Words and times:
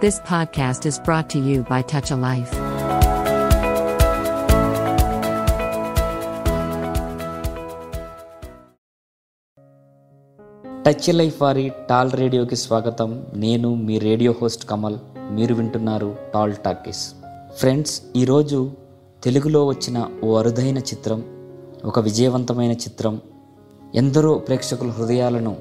This 0.00 0.16
podcast 0.30 0.82
is 0.88 0.96
brought 1.04 1.28
to 1.32 1.38
you 1.38 1.58
by 1.68 1.78
Touch 1.90 2.10
a 2.14 2.16
Life. 2.22 2.50
Touch 10.86 11.14
life 11.14 11.42
వారి 11.42 11.72
TAL 11.90 12.12
రేడియోకి 12.12 12.56
స్వాగతం. 12.56 13.26
నేను 13.34 13.74
మీ 13.74 13.98
రేడియో 13.98 14.34
హోస్ట్ 14.40 14.66
కమల్. 14.66 14.98
మీరు 15.30 15.54
వింటున్నారు 15.54 16.16
టాల్ 16.34 16.54
టాకీస్ 16.56 17.14
ఫ్రెండ్స్ 17.56 18.02
ఈరోజు 18.16 18.72
తెలుగులో 19.24 19.66
వచ్చిన 19.66 20.08
ఓ 20.24 20.36
అరుదైన 20.38 20.78
చిత్రం 20.78 21.24
ఒక 21.84 21.98
విజయవంతమైన 21.98 22.72
చిత్రం. 22.72 23.20
ఎందరో 23.94 24.34
ప్రేక్షకుల 24.34 24.90
హృదయాలను 24.90 25.56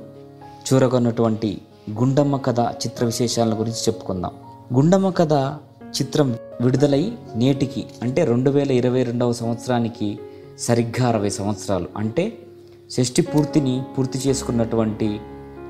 చూరగొన్నటువంటి 0.68 1.62
గుండమ్మ 1.92 2.38
కథ 2.38 2.60
చిత్ర 2.60 3.06
విశేషాల 3.06 3.54
గురించి 3.54 3.78
చెప్పుకుందాం. 3.78 4.32
గుండమ్మ 4.74 5.10
కథ 5.10 5.34
చిత్రం 6.02 6.36
విడుదలై 6.62 7.12
నేటికి 7.36 7.86
అంటే 8.02 8.24
రెండు 8.24 8.50
వేల 8.50 8.72
ఇరవై 8.72 9.04
రెండవ 9.04 9.34
సంవత్సరానికి 9.34 10.20
సరిగ్గా 10.60 11.08
అరవై 11.08 11.30
సంవత్సరాలు. 11.30 11.88
అంటే 11.98 12.38
షష్టి 12.92 13.22
పూర్తిని 13.22 13.84
పూర్తి 13.98 14.20
చేసుకున్నటువంటి 14.28 15.20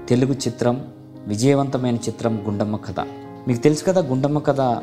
తెలుగు 0.09 0.33
చిత్రం 0.33 0.87
విజయవంతమైన 1.27 1.95
చిత్రం 1.95 2.43
గుండమ్మ 2.47 2.75
కథ. 2.75 2.99
మీకు 3.47 3.59
తెలుసు 3.59 3.83
కదా 3.83 4.01
గుండమ్మ 4.01 4.39
కథ? 4.39 4.81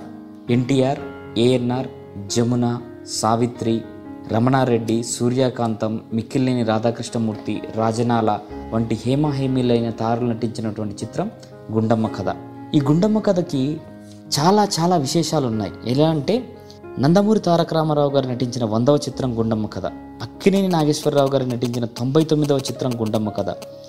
ఎన్టీఆర్ 0.51 0.99
ఏఎన్ఆర్ 1.39 1.89
జమున 2.27 2.81
సావిత్రి 3.07 3.81
రమణారెడ్డి 4.31 5.03
సూర్యకాంతం 5.03 6.01
మిక్కిలేని 6.13 6.65
రాధాకృష్ణమూర్తి 6.65 7.63
రాజనాల 7.77 8.39
వంటి 8.73 8.99
హేమాహేమీలైన 9.07 9.91
తారులు 9.91 10.29
నటించినటువంటి 10.29 11.05
చిత్రం 11.05 11.31
గుండమ్మ 11.73 12.07
కథ. 12.07 12.37
ఈ 12.75 12.81
గుండమ్మ 12.81 13.19
కథకి 13.19 13.77
చాలా 14.39 14.69
చాలా 14.81 14.97
విశేషాలు 14.97 15.47
ఉన్నాయి 15.47 15.73
ఎలా 15.87 16.09
అంటే 16.09 16.45
నందమూరి 16.99 17.41
తారక 17.41 17.75
రామారావు 17.75 18.11
గారు 18.11 18.29
నటించిన 18.29 18.65
వందవ 18.65 18.97
చిత్రం 18.97 19.39
గుండమ్మ 19.39 19.67
కథ 19.67 19.87
అక్కినేని 20.23 20.69
నాగేశ్వరరావు 20.69 21.29
గారు 21.29 21.45
నటించిన 21.45 21.85
తొంభై 21.85 22.25
తొమ్మిదవ 22.25 22.59
చిత్రం 22.59 23.01
గుండమ్మ 23.01 23.31
కథ 23.31 23.47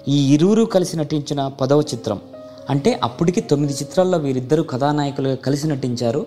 ఈ 0.07 0.33
ఇరువురు 0.33 0.63
కలిసి 0.63 0.97
నటించిన 0.97 1.47
పదవ 1.47 1.81
చిత్రం. 1.81 2.19
అంటే 2.69 2.99
అప్పటికి 3.03 3.41
తొమ్మిది 3.41 3.73
చిత్రాల్లో 3.73 4.17
వీరిద్దరూ 4.17 4.63
కథానాయకులుగా 4.63 5.35
కలిసి 5.35 5.67
నటించారు 5.67 6.25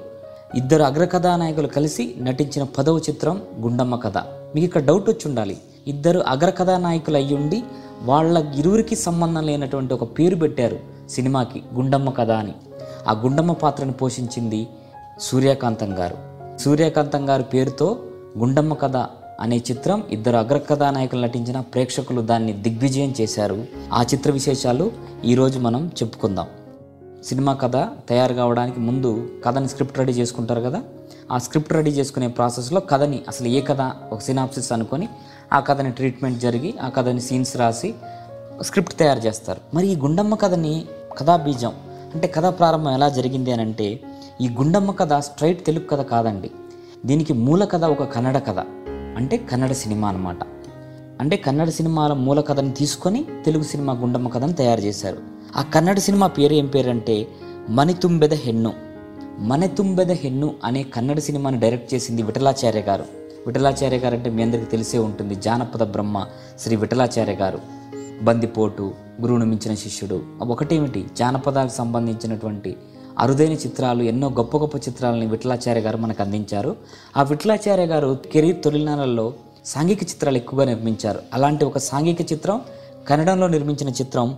ఇద్దరు 0.54 0.82
అగ్ర 0.82 1.04
కథానాయకులు 1.04 1.66
కలిసి 1.66 2.14
నటించిన 2.18 2.64
పదవ 2.64 2.98
చిత్రం 2.98 3.42
గుండమ్మ 3.60 3.96
కథ. 3.96 4.18
మీకు 4.18 4.64
ఇక్కడ 4.64 4.84
డౌట్ 4.84 5.10
వచ్చి 5.10 5.20
ఉండాలి 5.26 5.58
ఇద్దరు 5.86 6.20
అగ్ర 6.20 6.50
కథానాయకులు 6.50 7.16
అయ్యుండి 7.16 7.62
వాళ్ళ 8.02 8.38
ఇరువురికి 8.56 8.96
సంబంధం 8.96 9.46
లేనటువంటి 9.46 9.94
ఒక 9.94 10.18
పేరు 10.18 10.36
పెట్టారు 10.36 10.78
సినిమాకి 11.10 11.62
గుండమ్మ 11.74 12.10
కథ 12.10 12.30
అని. 12.30 12.52
ఆ 13.08 13.12
గుండమ్మ 13.12 13.52
పాత్రను 13.52 13.92
పోషించింది 13.92 14.66
సూర్యకాంతం 15.20 15.98
గారు. 15.98 16.16
సూర్యకాంతం 16.58 17.28
గారి 17.28 17.42
పేరుతో 17.42 17.98
గుండమ్మ 18.38 18.74
కథ 18.74 18.96
అనే 19.40 19.56
చిత్రం 19.56 20.02
ఇద్దరు 20.10 20.36
అగ్ర 20.36 20.58
కథానాయకులు 20.58 21.20
నటించిన 21.20 21.60
ప్రేక్షకులు 21.60 22.20
దాన్ని 22.20 22.52
దిగ్విజయం 22.52 23.14
చేశారు. 23.20 23.64
ఆ 23.92 24.02
చిత్ర 24.02 24.30
విశేషాలు 24.30 24.92
ఈరోజు 25.24 25.58
మనం 25.58 25.90
చెప్పుకుందాం. 26.02 26.46
సినిమా 27.26 27.54
కథ 27.54 27.76
తయారు 28.08 28.34
కావడానికి 28.34 28.80
ముందు 28.80 29.28
కథని 29.44 29.68
స్క్రిప్ట్ 29.68 29.98
రెడీ 29.98 30.12
చేసుకుంటారు 30.12 30.60
కదా? 30.60 30.82
ఆ 31.32 31.38
స్క్రిప్ట్ 31.38 31.72
రెడీ 31.72 31.90
చేసుకునే 31.90 32.28
ప్రాసెస్లో 32.28 32.80
కథని 32.80 33.22
అసలు 33.28 33.48
ఏ 33.48 33.60
కథ 33.60 33.92
ఒక 34.12 34.20
సినాప్సిస్ 34.20 34.72
అనుకొని 34.72 35.08
ఆ 35.52 35.60
కథని 35.60 35.90
ట్రీట్మెంట్ 35.90 36.40
జరిగి 36.40 36.74
ఆ 36.82 36.88
కథని 36.88 37.20
సీన్స్ 37.20 37.56
రాసి 37.56 37.94
స్క్రిప్ట్ 38.62 38.98
తయారు 38.98 39.18
చేస్తారు. 39.18 39.60
మరి 39.74 39.86
ఈ 39.86 39.96
గుండమ్మ 39.96 40.34
కథని 40.34 40.84
కథా 41.18 41.36
బీజం 41.36 41.72
అంటే 42.14 42.28
కథ 42.28 42.46
ప్రారంభం 42.46 42.90
ఎలా 42.90 43.08
జరిగింది 43.08 43.52
అని 43.52 43.62
అంటే 43.62 44.00
ఈ 44.40 44.48
గుండమ్మ 44.48 44.90
కథ 44.90 45.12
స్ట్రైట్ 45.12 45.66
తెలుగు 45.66 45.84
కథ 45.84 46.00
కాదండి. 46.00 46.50
దీనికి 47.06 47.32
మూల 47.32 47.64
కథ 47.64 47.84
ఒక 47.84 48.02
కన్నడ 48.02 48.38
కథ 48.38 48.58
అంటే 49.16 49.36
కన్నడ 49.36 49.72
సినిమా 49.72 50.08
అన్నమాట. 50.08 50.38
అంటే 51.20 51.36
కన్నడ 51.36 51.68
సినిమాల 51.68 52.12
మూల 52.12 52.40
కథని 52.40 52.70
తీసుకొని 52.70 53.26
తెలుగు 53.46 53.62
సినిమా 53.62 53.92
గుండమ్మ 53.92 54.28
కథను 54.28 54.52
తయారు 54.52 54.80
చేశారు. 54.80 55.35
ఆ 55.56 55.62
కన్నడ 55.62 55.98
సినిమా 55.98 56.26
పేరు 56.26 56.52
ఏం 56.52 56.66
పేరంటే 56.66 57.28
మణితుంబెద 57.68 58.34
హెన్ను. 58.34 58.72
మణితుంబెద 59.38 60.12
హెన్ను 60.12 60.54
అనే 60.64 60.82
కన్నడ 60.82 61.18
సినిమాని 61.18 61.60
డైరెక్ట్ 61.60 61.94
చేసింది 61.94 62.22
విఠలాచార్య 62.22 62.80
గారు. 62.80 63.04
విఠలాచార్య 63.46 63.96
గారు 63.96 64.14
అంటే 64.14 64.30
మీ 64.30 64.42
అందరికీ 64.42 64.66
తెలిసే 64.66 64.98
ఉంటుంది 64.98 65.34
జానపద 65.34 65.82
బ్రహ్మ 65.82 66.26
శ్రీ 66.60 66.76
విఠలాచార్య 66.76 67.32
గారు. 67.32 67.60
బందిపోటు 68.22 68.94
గురువును 69.20 69.46
మించిన 69.46 69.74
శిష్యుడు. 69.74 70.22
ఒకటేమిటి? 70.42 71.06
జానపదాలకు 71.16 71.72
సంబంధించినటువంటి 71.72 72.76
అరుదైన 73.18 73.52
చిత్రాలు 73.52 74.02
ఎన్నో 74.02 74.28
గొప్ప 74.28 74.56
గొప్ప 74.56 74.76
చిత్రాలని 74.76 75.26
విఠలాచార్య 75.26 75.80
గారు 75.80 75.96
మనకు 75.96 76.22
అందించారు. 76.22 76.76
ఆ 77.16 77.22
విఠలాచార్య 77.22 77.86
గారు 77.86 78.18
కెరీర్ 78.32 78.64
తొలినాళ్ళల్లో 78.64 79.34
సాంఘిక 79.64 80.02
చిత్రాలు 80.02 80.36
ఎక్కువగా 80.36 80.64
నిర్మించారు. 80.64 81.20
అలాంటి 81.34 81.64
ఒక 81.64 81.78
సాంఘిక 81.78 82.32
చిత్రం 82.32 82.60
కన్నడంలో 83.08 83.48
నిర్మించిన 83.48 83.88
చిత్రం 83.88 84.36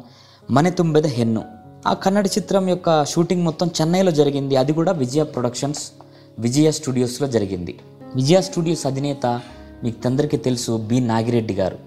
మణితుంబెద 0.50 1.06
హెన్ను. 1.06 1.44
ఆ 1.86 1.94
కన్నడ 1.94 2.26
చిత్రం 2.26 2.69
యొక్క 2.69 3.04
షూటింగ్ 3.04 3.42
మొత్తం 3.42 3.70
చెన్నైలో 3.81 4.10
జరిగింది. 4.10 4.56
అది 4.56 4.72
కూడా 4.72 4.92
విజయ 4.92 5.22
ప్రొడక్షన్స్ 5.22 5.82
విజయ 6.38 6.70
స్టూడియోస్లో 6.70 7.28
జరిగింది. 7.28 7.78
విజయ 8.14 8.41
స్టూడియోస్ 8.41 8.87
అధినేత 8.87 9.41
మీకు 9.84 10.08
అందరికీ 10.08 10.37
తెలుసు 10.37 10.76
బి. 10.76 11.00
నాగిరెడ్డి 11.00 11.54
గారు. 11.54 11.78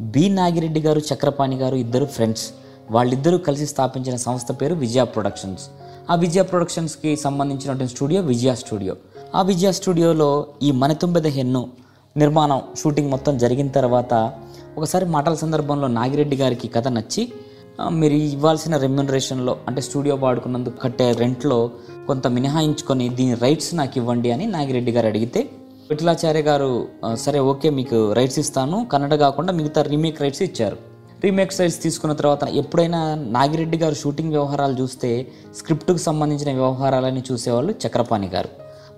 బి. 0.00 0.28
నాగిరెడ్డి 0.28 0.80
గారు 0.80 1.00
చక్రపాణి 1.14 1.56
గారు 1.56 1.76
ఇద్దరు 1.76 2.04
ఫ్రెండ్స్. 2.04 2.50
వాళ్ళిద్దరూ 2.90 3.38
కలిసి 3.38 3.66
స్థాపించిన 3.66 4.16
సంస్థ 4.16 4.52
పేరు 4.52 4.74
విజయ 4.74 5.04
ప్రొడక్షన్స్. 5.04 5.62
ఆ 6.10 6.14
విజయ 6.14 6.42
ప్రొడక్షన్స్కి 6.42 7.16
సంబంధించినటువంటి 7.16 7.94
స్టూడియో 7.94 8.22
విజయ 8.22 8.54
స్టూడియో. 8.54 8.96
ఆ 9.34 9.42
విజయ 9.42 9.72
స్టూడియోలో 9.72 10.46
ఈ 10.62 10.70
మనతుంబెద 10.70 11.26
హెన్ను 11.26 11.68
నిర్మాణం 12.16 12.62
షూటింగ్ 12.78 13.10
మొత్తం 13.10 13.38
జరిగిన 13.38 13.68
తర్వాత 13.68 14.32
ఒకసారి 14.78 15.04
మాటల 15.04 15.34
సందర్భంలో 15.34 15.86
నాగిరెడ్డి 15.86 16.36
గారికి 16.36 16.68
కథ 16.68 16.88
నచ్చి 16.88 17.32
మీరు 17.78 18.14
ఇవ్వాల్సిన 18.14 18.76
రెమ్యునరేషన్లో 18.76 19.56
అంటే 19.68 19.80
స్టూడియో 19.80 20.16
వాడుకున్నందుకు 20.16 20.76
కట్టే 20.76 21.12
రెంట్లో 21.12 21.70
కొంత 22.06 22.26
మినహాయించుకొని 22.26 23.08
దీని 23.08 23.34
రైట్స్ 23.34 23.74
నాకు 23.74 23.98
ఇవ్వండి 23.98 24.30
అని 24.30 24.46
నాగిరెడ్డి 24.46 24.92
గారు 24.92 25.06
అడిగితే 25.06 25.50
విఠలాచార్య 25.90 26.42
గారు 26.42 26.88
సరే 27.14 27.38
ఓకే 27.38 27.70
మీకు 27.70 28.12
రైట్స్ 28.12 28.38
ఇస్తాను. 28.38 28.86
కన్నడ 28.92 29.14
కాకుండా 29.14 29.52
మిగతా 29.52 29.82
రీమేక్ 29.82 30.22
రైట్స్ 30.22 30.42
ఇచ్చారు. 30.42 30.76
రీమేక్ 31.24 31.60
రైట్స్ 31.60 31.82
తీసుకున్న 31.82 32.14
తర్వాత 32.14 32.44
ఎప్పుడైనా 32.44 33.14
నాగిరెడ్డి 33.14 33.78
గారు 33.78 33.94
షూటింగ్ 33.94 34.30
వ్యవహారాలు 34.30 34.76
చూస్తే 34.80 35.26
స్క్రిప్ట్కు 35.54 35.96
సంబంధించిన 35.96 36.52
వ్యవహారాలని 36.52 37.22
చూసేవాళ్ళు 37.32 37.74
చక్రపాణి 37.86 38.28
గారు. 38.28 38.48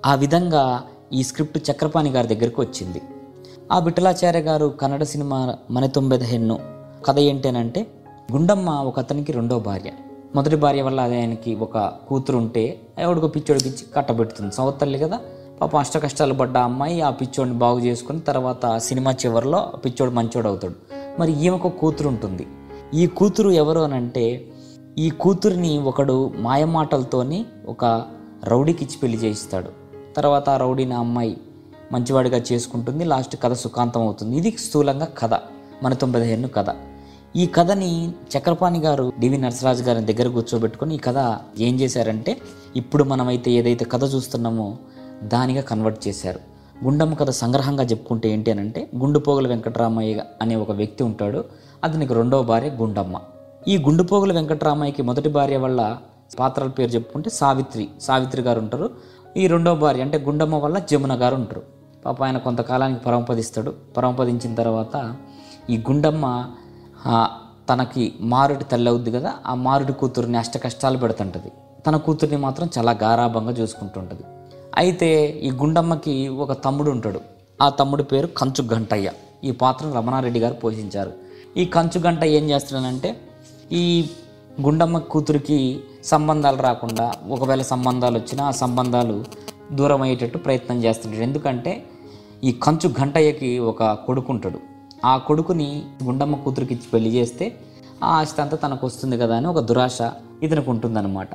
ఆ 0.07 0.15
విధంగా 0.15 0.83
ఈ 1.13 1.23
స్క్రిప్ట్ 1.23 1.71
చక్రపాణి 1.71 2.11
గారి 2.11 2.29
దగ్గరికి 2.35 2.61
వచ్చింది. 2.61 3.03
ఆ 3.73 3.79
విఠలాచార్య 3.79 4.41
గారు 4.41 4.67
కన్నడ 4.67 5.03
సినిమా 5.03 5.57
మన 5.71 5.87
తొమ్మిది 5.87 6.25
హెన్ను 6.25 6.59
కథ 7.05 7.19
ఏంటేనంటే 7.19 7.87
గుండమ్మ 8.31 8.71
ఒక 8.71 8.99
అతనికి 8.99 9.33
రెండో 9.33 9.59
భార్య. 9.59 9.91
మొదటి 10.35 10.57
భార్య 10.57 10.83
వల్ల 10.83 11.01
ఆయనకి 11.01 11.55
ఒక 11.55 11.79
కూతురు 12.09 12.37
ఉంటే 12.37 12.81
ఎవడికో 12.99 13.29
పిచ్చోడికి 13.29 13.69
ఇచ్చి 13.69 13.87
కట్టబెడుతుంది 13.97 14.55
సంవత్సరాలు 14.55 14.99
కదా. 14.99 15.21
పాప 15.61 15.77
అష్ట 15.77 15.99
కష్టాలు 15.99 16.35
పడ్డ 16.35 16.59
అమ్మాయి 16.59 17.01
ఆ 17.01 17.11
పిచ్చోడిని 17.11 17.59
బాగు 17.59 17.81
చేసుకుని 17.81 18.21
తర్వాత 18.21 18.79
సినిమా 18.79 19.13
చివరిలో 19.13 19.59
ఆ 19.59 19.67
పిచ్చోడు 19.67 20.11
మంచోడు 20.11 20.49
అవుతాడు. 20.49 20.75
మరి 21.21 21.45
ఈమెకు 21.45 21.69
కూతురు 21.69 22.09
ఉంటుంది 22.09 22.47
ఈ 22.95 23.07
కూతురు 23.07 23.51
ఎవరు 23.51 23.81
అని 23.81 23.95
అంటే 23.95 24.47
ఈ 24.99 25.11
కూతురిని 25.11 25.79
ఒకడు 25.79 26.33
మాయమాటలతోని 26.37 27.47
ఒక 27.69 28.05
రౌడీకి 28.45 28.85
ఇచ్చి 28.85 28.99
పెళ్ళి 28.99 29.19
చేయిస్తాడు. 29.19 29.71
తర్వాత 30.17 30.51
ఆ 30.51 30.57
రౌడీని 30.57 30.95
అమ్మాయి 30.95 31.37
మంచివాడిగా 31.93 32.43
చేసుకుంటుంది. 32.53 33.05
లాస్ట్ 33.05 33.37
కథ 33.43 33.53
సుఖాంతం 33.53 34.01
అవుతుంది. 34.03 34.37
ఇది 34.37 34.51
స్థూలంగా 34.51 35.09
కథ. 35.19 35.31
మన 35.83 35.95
తొంభై 35.95 36.43
కథ. 36.43 36.67
ఈ 37.37 37.47
కథని 37.47 38.13
చక్రపాణి 38.37 38.79
గారు 38.79 39.13
డివి 39.19 39.39
నరసరాజు 39.39 39.83
గారి 39.83 40.15
దగ్గర 40.15 40.29
కూర్చోబెట్టుకొని 40.29 40.95
ఈ 40.95 40.99
కథ 40.99 41.39
ఏం 41.59 41.81
చేశారంటే 41.81 42.37
ఇప్పుడు 42.77 43.05
మనమైతే 43.05 43.51
ఏదైతే 43.51 43.85
కథ 43.85 44.05
చూస్తున్నామో 44.05 44.77
దానిగా 45.23 45.63
కన్వర్ట్ 45.63 46.09
చేశారు. 46.09 46.41
గుండమ్మ 46.85 47.15
కథ 47.15 47.31
సంగ్రహంగా 47.31 47.85
చెప్పుకుంటే 47.85 48.31
ఏంటి 48.31 48.51
అని 48.51 48.61
అంటే 48.61 48.91
గుండుపోగుల 48.97 49.49
వెంకటరామయ్య 49.49 50.25
అనే 50.43 50.57
ఒక 50.57 50.71
వ్యక్తి 50.71 51.05
ఉంటాడు 51.05 51.45
అతనికి 51.85 52.15
రెండవ 52.15 52.43
భార్య 52.43 52.69
గుండమ్మ. 52.69 53.21
ఈ 53.69 53.79
గుండుపోగుల 53.79 54.33
వెంకటరామయ్యకి 54.33 55.03
మొదటి 55.03 55.29
భార్య 55.29 55.57
వల్ల 55.57 55.99
పాత్రల 56.39 56.69
పేరు 56.69 56.91
చెప్పుకుంటే 56.91 57.31
సావిత్రి 57.31 57.89
సావిత్రి 58.01 58.43
గారు 58.43 58.61
ఉంటారు. 58.61 58.91
ఈ 59.37 59.47
రెండవ 59.47 59.75
భార్య 59.75 60.03
అంటే 60.03 60.19
గుండమ్మ 60.19 60.57
వల్ల 60.57 60.79
జమున 60.79 61.21
గారు 61.21 61.35
ఉంటారు. 61.35 61.63
పాప 62.05 62.25
ఆయన 62.25 62.39
కొంతకాలానికి 62.39 63.01
పరమపదిస్తాడు. 63.01 63.75
పరమపదించిన 63.97 64.55
తర్వాత 64.55 65.17
ఈ 65.71 65.77
గుండమ్మ 65.77 66.51
తనకి 67.69 68.13
మారుడి 68.21 68.65
తల్లి 68.65 68.91
అవుద్ది 68.91 69.11
కదా 69.11 69.35
ఆ 69.47 69.55
మారుడి 69.55 69.93
కూతుర్ని 69.93 70.39
అష్ట 70.39 70.59
కష్టాలు 70.59 70.99
పెడుతుంటుంది. 70.99 71.53
తన 71.87 71.97
కూతుర్ని 71.97 72.37
మాత్రం 72.37 72.71
చాలా 72.79 72.93
గారాభంగా 72.93 73.51
చూసుకుంటుంటుంది. 73.51 74.23
అయితే 74.77 75.29
ఈ 75.43 75.51
గుండమ్మకి 75.51 76.29
ఒక 76.29 76.65
తమ్ముడు 76.65 76.91
ఉంటాడు. 76.91 77.21
ఆ 77.63 77.69
తమ్ముడి 77.69 78.05
పేరు 78.05 78.27
కంచు 78.27 78.75
గంటయ్య. 78.75 79.11
ఈ 79.45 79.51
పాత్రను 79.51 79.95
రమణారెడ్డి 79.95 80.41
గారు 80.41 80.55
పోషించారు. 80.55 81.13
ఈ 81.57 81.65
కంచు 81.65 81.99
గంట 81.99 82.25
ఏం 82.25 82.51
చేస్తున్నాడంటే 82.51 83.21
ఈ 83.73 84.11
గుండమ్మ 84.61 84.99
కూతురికి 84.99 85.81
సంబంధాలు 86.05 86.57
రాకుండా 86.57 87.13
ఒకవేళ 87.29 87.63
సంబంధాలు 87.63 88.19
వచ్చినా 88.19 88.45
ఆ 88.45 88.51
సంబంధాలు 88.51 89.25
దూరం 89.73 90.03
అయ్యేటట్టు 90.03 90.39
ప్రయత్నం 90.39 90.85
చేస్తుంటాడు 90.85 91.23
ఎందుకంటే 91.23 91.85
ఈ 92.45 92.53
కంచు 92.53 92.95
గంటయ్యకి 93.01 93.59
ఒక 93.59 93.93
కొడుకు 93.93 94.33
ఉంటాడు 94.33 94.70
ఆ 95.05 95.17
కొడుకుని 95.17 95.83
గుండమ్మ 96.05 96.35
కూతురికి 96.35 96.75
ఇచ్చి 96.75 96.91
పెళ్ళి 96.95 97.11
చేస్తే 97.11 97.57
ఆ 98.05 98.07
ఆస్తి 98.07 98.43
అంతా 98.43 98.57
తనకు 98.57 98.87
వస్తుంది 98.87 99.19
కదా 99.19 99.37
అని 99.37 99.47
ఒక 99.47 99.59
దురాశ 99.59 99.99
ఇతనికి 100.43 100.71
ఉంటుందన్నమాట. 100.71 101.29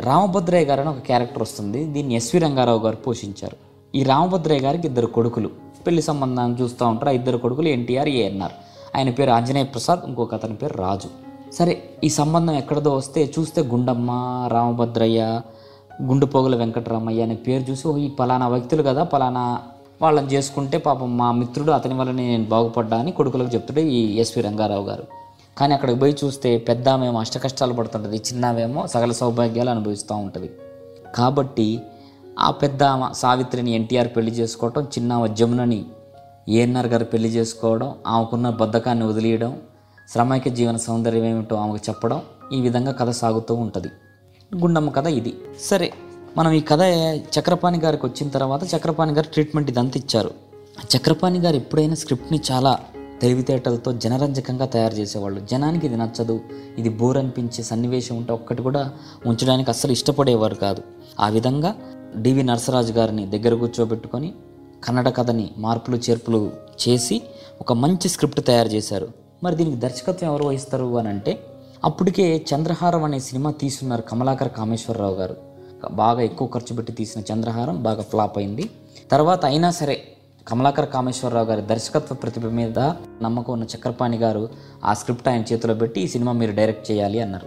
రామభద్రయ్య 0.00 0.66
గారు 0.66 0.80
అని 0.80 0.90
ఒక 0.90 0.98
క్యారెక్టర్ 0.98 1.42
వస్తుంది. 1.42 1.84
దీన్ని 1.84 2.14
ఎస్వి 2.14 2.40
రంగారావు 2.40 2.78
గారు 2.78 2.96
పోషించారు. 2.96 3.56
ఈ 3.96 4.02
రామభద్రయ్య 4.02 4.60
గారికి 4.60 4.86
ఇద్దరు 4.86 5.06
కొడుకులు. 5.06 5.50
పెళ్ళి 5.86 6.02
సంబంధాన్ని 6.02 6.62
చూస్తూ 6.62 6.86
ఉంటారు. 6.86 7.08
ఆ 7.08 7.12
ఇద్దరు 7.12 7.38
కొడుకులు 7.38 7.68
ఎన్టీఆర్ 7.68 8.08
ఏఎన్ఆర్. 8.08 8.52
ఆయన 8.96 9.10
పేరు 9.10 9.30
ఆంజనేయ 9.30 9.64
ప్రసాద్ 9.64 10.00
ఇంకొక 10.06 10.34
అతని 10.34 10.54
పేరు 10.54 10.78
రాజు. 10.78 11.08
సరే 11.52 11.90
ఈ 12.04 12.08
సంబంధం 12.08 12.54
ఎక్కడదో 12.54 12.94
వస్తే 12.94 13.32
చూస్తే 13.38 13.62
గుండమ్మ 13.62 14.10
రామభద్రయ్య 14.52 15.40
గుండుపోగుల 16.02 16.56
వెంకటరామయ్య 16.56 17.22
అనే 17.22 17.34
పేరు 17.34 17.62
చూసి 17.62 18.00
ఈ 18.00 18.10
పలానా 18.10 18.48
వ్యక్తులు 18.48 18.82
కదా 18.82 19.04
పలానా 19.04 19.62
వాళ్ళని 20.02 20.28
చేసుకుంటే 20.34 20.78
పాపం 20.78 21.16
మా 21.16 21.32
మిత్రుడు 21.32 21.72
అతని 21.72 21.94
వల్లనే 21.94 22.24
నేను 22.28 22.46
బాగుపడ్డా 22.52 22.96
అని 22.98 23.12
కొడుకులకు 23.12 23.50
చెప్తాడు 23.54 23.80
ఈ 23.80 24.00
ఎస్వి 24.22 24.42
రంగారావు 24.42 24.84
గారు. 24.86 25.04
కానీ 25.58 25.74
అక్కడికి 25.74 25.98
పోయి 25.98 26.16
చూస్తే 26.24 26.58
పెద్ద 26.58 26.88
ఆమెమో 26.88 27.18
అష్ట 27.20 27.38
కష్టాలు 27.38 27.74
పడుతుంటుంది 27.74 28.16
చిన్నవేమో 28.16 28.86
సకల 28.86 29.12
సౌభాగ్యాలు 29.12 29.70
అనుభవిస్తూ 29.70 30.14
ఉంటుంది. 30.16 30.50
కాబట్టి 31.14 31.82
ఆ 32.40 32.50
పెద్ద 32.50 32.82
సావిత్రిని 33.12 33.72
ఎన్టీఆర్ 33.74 34.10
పెళ్ళి 34.16 34.32
చేసుకోవటం 34.32 34.82
చిన్న 34.84 35.26
జమునని 35.40 35.80
ఏఎన్ఆర్ 36.48 36.86
గారు 36.86 37.04
పెళ్ళి 37.04 37.28
చేసుకోవడం 37.28 37.94
ఆమెకున్న 38.06 38.50
బద్ధకాన్ని 38.50 39.06
వదిలేయడం 39.06 39.52
శ్రమైక 40.12 40.48
జీవన 40.48 40.76
సౌందర్యం 40.76 41.24
ఏమిటో 41.24 41.56
ఆమెకు 41.56 41.90
చెప్పడం 41.90 42.22
ఈ 42.52 42.60
విధంగా 42.60 42.92
కథ 42.92 43.10
సాగుతూ 43.10 43.54
ఉంటుంది. 43.54 43.90
గుండమ్మ 44.62 44.90
కథ 44.90 45.06
ఇది. 45.06 45.32
సరే 45.60 45.92
మనం 46.36 46.52
ఈ 46.52 46.60
కథ 46.60 46.78
చక్రపాణి 47.38 47.78
గారికి 47.78 48.06
వచ్చిన 48.06 48.30
తర్వాత 48.30 48.74
చక్రపాణి 48.74 49.12
గారు 49.12 49.26
ట్రీట్మెంట్ 49.32 49.70
ఇదంతా 49.70 49.92
ఇచ్చారు. 49.96 50.30
చక్రపాణి 50.96 51.38
గారు 51.38 51.56
ఎప్పుడైనా 51.56 51.94
స్క్రిప్ట్ని 51.94 52.40
చాలా 52.52 52.78
తెలివితేటలతో 53.22 53.92
జనరంజకంగా 53.92 54.66
తయారు 54.66 54.94
చేసేవాళ్ళు. 54.94 55.40
జనానికి 55.40 55.86
ఇది 55.86 55.96
నచ్చదు 55.96 56.40
ఇది 56.78 56.88
బోర్ 56.88 57.16
అనిపించే 57.16 57.64
సన్నివేశం 57.64 58.16
ఉంటే 58.16 58.32
ఒక్కటి 58.32 58.62
కూడా 58.62 58.92
ఉంచడానికి 59.26 59.70
అస్సలు 59.70 59.92
ఇష్టపడేవారు 59.92 60.54
కాదు. 60.54 60.82
ఆ 61.20 61.28
విధంగా 61.28 61.74
డివి 62.16 62.42
నరసరాజు 62.42 62.92
గారిని 62.92 63.26
దగ్గర 63.26 63.54
కూర్చోబెట్టుకొని 63.54 64.34
కన్నడ 64.84 65.16
కథని 65.16 65.50
మార్పులు 65.58 65.96
చేర్పులు 65.96 66.52
చేసి 66.88 67.22
ఒక 67.60 67.72
మంచి 67.72 68.08
స్క్రిప్ట్ 68.08 68.46
తయారు 68.46 68.68
చేశారు. 68.68 69.08
మరి 69.44 69.56
దీనికి 69.56 69.76
దర్శకత్వం 69.76 70.30
ఎవరు 70.30 70.44
వహిస్తారు 70.44 70.98
అని 70.98 71.08
అంటే 71.08 71.38
అప్పటికే 71.84 72.44
చంద్రహారం 72.54 73.04
అనే 73.04 73.18
సినిమా 73.18 73.50
తీసున్నారు 73.50 74.02
కమలాకర్ 74.02 74.48
కామేశ్వరరావు 74.48 75.14
గారు. 75.14 75.51
బాగా 75.90 76.20
ఎక్కువ 76.20 76.48
ఖర్చు 76.48 76.76
పెట్టి 76.76 76.92
తీసిన 76.92 77.22
చంద్రహారం 77.32 77.82
బాగా 77.82 78.02
ఫ్లాప్ 78.02 78.38
అయింది. 78.38 78.70
తర్వాత 79.10 79.44
అయినా 79.44 79.70
సరే 79.70 80.02
కమలాకర్ 80.48 80.88
కామేశ్వరరావు 80.88 81.46
గారి 81.46 81.62
దర్శకత్వ 81.62 82.14
ప్రతిభ 82.14 82.46
మీద 82.46 82.78
నమ్మకం 83.22 83.52
ఉన్న 83.52 83.64
చక్రపాణి 83.64 84.16
గారు 84.16 84.48
ఆ 84.84 84.94
స్క్రిప్ట్ 84.94 85.28
ఆయన 85.28 85.44
చేతిలో 85.52 85.74
పెట్టి 85.74 86.00
ఈ 86.00 86.08
సినిమా 86.08 86.32
మీరు 86.32 86.52
డైరెక్ట్ 86.52 86.90
చేయాలి 86.90 87.20
అన్నారు. 87.20 87.46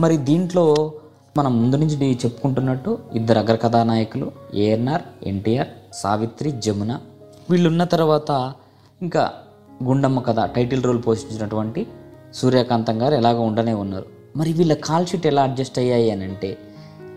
మరి 0.00 0.16
దీంట్లో 0.16 0.92
మనం 1.36 1.62
ముందు 1.62 1.76
నుంచి 1.76 2.12
చెప్పుకుంటున్నట్టు 2.12 2.98
ఇద్దరు 3.14 3.38
అగ్ర 3.38 3.54
కథానాయకులు 3.54 4.32
ఏఎన్ఆర్ 4.54 5.02
ఎన్టీఆర్ 5.22 5.68
సావిత్రి 5.92 6.50
జమున 6.50 7.00
వీళ్ళున్న 7.50 7.84
తర్వాత 7.84 8.52
ఇంకా 9.02 9.30
గుండమ్మ 9.84 10.20
కథ 10.20 10.40
టైటిల్ 10.40 10.82
రోల్ 10.82 11.02
పోషించినటువంటి 11.06 11.86
సూర్యకాంతం 12.34 13.02
గారు 13.02 13.14
ఎలాగో 13.14 13.40
ఉండనే 13.40 13.72
ఉన్నారు. 13.72 14.06
మరి 14.36 14.52
వీళ్ళ 14.52 14.74
కాల్ 14.74 15.06
షీట్ 15.06 15.26
ఎలా 15.26 15.42
అడ్జస్ట్ 15.42 15.78
అయ్యాయి 15.78 16.10
అని 16.10 16.24
అంటే 16.24 16.58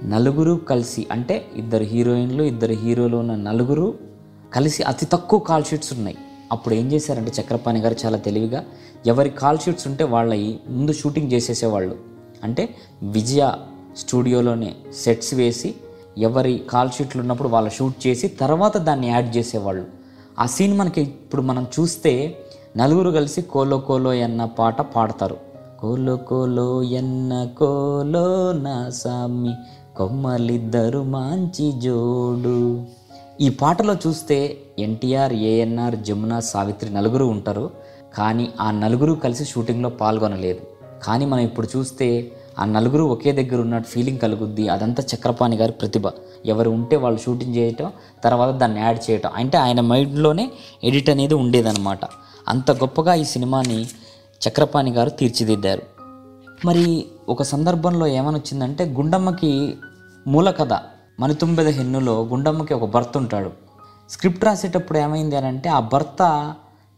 నలుగురు 0.03 0.53
కలిసి 0.53 1.07
అంటే 1.11 1.47
ఇద్దరు 1.55 1.83
హీరోయిన్లు 1.83 2.43
ఇద్దరు 2.43 2.73
హీరోలు 2.73 3.17
ఉన్న 3.17 3.35
నలుగురు 3.35 3.97
కలిసి 4.53 4.83
అతి 4.83 5.05
తక్కువ 5.05 5.39
కాల్ 5.39 5.63
షీట్స్ 5.63 5.93
ఉన్నాయి. 5.93 6.17
అప్పుడు 6.51 6.75
ఏం 6.75 6.91
చేశారంటే 6.91 7.41
చక్రపాణి 7.41 7.79
గారు 7.79 7.95
చాలా 8.05 8.17
తెలివిగా 8.17 8.65
ఎవరి 9.07 9.29
కాల్ 9.29 9.59
షీట్స్ 9.59 9.87
ఉంటే 9.87 10.03
వాళ్ళ 10.03 10.57
ముందు 10.67 10.93
షూటింగ్ 10.93 11.31
చేసేసేవాళ్ళు. 11.31 11.95
అంటే 12.43 12.75
విజయ 13.03 13.51
స్టూడియోలోనే 13.97 14.75
సెట్స్ 14.93 15.33
వేసి 15.33 15.75
ఎవరి 16.17 16.63
కాల్ 16.69 16.89
షీట్లు 16.89 17.21
ఉన్నప్పుడు 17.21 17.49
వాళ్ళు 17.49 17.69
షూట్ 17.69 18.07
చేసి 18.07 18.27
తర్వాత 18.27 18.77
దాన్ని 18.77 19.07
యాడ్ 19.07 19.37
చేసేవాళ్ళు. 19.37 19.85
ఆ 20.39 20.45
సీన్ 20.45 20.77
మనకి 20.77 21.01
ఇప్పుడు 21.01 21.41
మనం 21.41 21.67
చూస్తే 21.79 22.37
నలుగురు 22.77 23.09
కలిసి 23.09 23.41
కోలో 23.41 23.79
కోలో 23.79 24.11
అన్న 24.11 24.45
పాట 24.45 24.81
పాడతారు. 24.81 25.37
కోలో 25.79 26.17
కోలో 26.17 26.83
ఎన్న 26.83 27.49
కోలో 27.57 28.51
నా 28.51 28.89
సామి 28.89 29.53
కొమ్మలిద్దరు 29.99 31.03
మంచి 31.03 31.71
జోడు. 31.71 32.85
ఈ 33.41 33.49
పాటలో 33.49 33.93
చూస్తే 33.93 34.57
ఎన్టీఆర్ 34.79 35.33
ఏఎన్ఆర్ 35.33 35.95
జమున 35.95 36.39
సావిత్రి 36.39 36.93
నలుగురు 36.93 37.25
ఉంటారు. 37.25 37.71
కానీ 38.17 38.49
ఆ 38.61 38.71
నలుగురు 38.71 39.13
కలిసి 39.13 39.45
షూటింగ్లో 39.45 39.89
పాల్గొనలేదు. 39.89 40.59
కానీ 41.03 41.25
మనం 41.25 41.41
ఇప్పుడు 41.41 41.67
చూస్తే 41.77 42.31
ఆ 42.59 42.65
నలుగురు 42.65 43.03
ఒకే 43.03 43.31
దగ్గర 43.31 43.61
ఉన్నట్టు 43.61 43.89
ఫీలింగ్ 43.89 44.19
కలుగుద్ది. 44.19 44.69
అదంతా 44.69 45.03
చక్రపాణి 45.15 45.57
గారి 45.57 45.71
ప్రతిభ. 45.71 46.03
ఎవరు 46.45 46.69
ఉంటే 46.69 46.95
వాళ్ళు 46.95 47.19
షూటింగ్ 47.19 47.55
చేయటం 47.55 47.91
తర్వాత 48.23 48.55
దాన్ని 48.55 48.81
యాడ్ 48.81 49.11
చేయటం. 49.11 49.29
అంటే 49.35 49.57
ఆయన 49.57 49.81
మైండ్లోనే 49.81 50.51
ఎడిట్ 50.83 51.09
అనేది 51.09 51.33
ఉండేదన్నమాట. 51.33 51.99
అంత 52.47 52.71
గొప్పగా 52.71 53.13
ఈ 53.13 53.23
సినిమాని 53.23 53.85
చక్రపాణి 54.47 54.91
గారు 54.91 55.09
తీర్చిదిద్దారు. 55.09 55.81
మరి 56.65 57.05
ఒక 57.29 57.43
సందర్భంలో 57.43 58.07
ఏమనొచ్చిందంటే 58.07 58.85
గుండమ్మకి 58.85 59.75
మూల 60.27 60.51
కథ 60.51 60.73
మణితుంబెద 61.19 61.67
హెన్నులో 61.67 62.23
గుండమ్మకి 62.23 62.73
ఒక 62.73 62.89
భర్త 62.89 63.17
ఉంటాడు. 63.17 63.51
స్క్రిప్ట్ 64.09 64.45
రాసేటప్పుడు 64.45 64.99
ఏమైంది 64.99 65.35
అని 65.35 65.47
అంటే 65.47 65.69
ఆ 65.69 65.79
భర్త 65.79 66.53